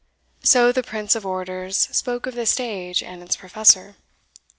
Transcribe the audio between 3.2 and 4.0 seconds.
its professor."